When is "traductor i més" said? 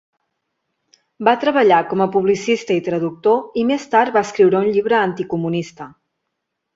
2.87-3.85